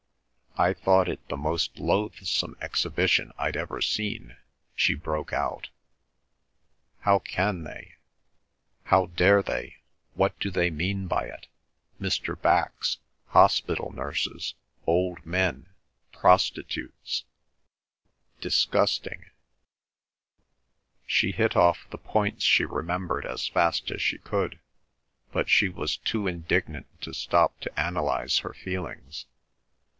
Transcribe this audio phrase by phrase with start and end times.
[0.57, 4.35] "I thought it the most loathsome exhibition I'd ever seen!"
[4.75, 5.69] she broke out.
[7.01, 12.39] "How can they—how dare they—what do you mean by it—Mr.
[12.39, 14.55] Bax, hospital nurses,
[14.87, 15.69] old men,
[16.11, 17.23] prostitutes,
[18.41, 19.25] disgusting—"
[21.05, 24.59] She hit off the points she remembered as fast as she could,
[25.31, 29.27] but she was too indignant to stop to analyse her feelings.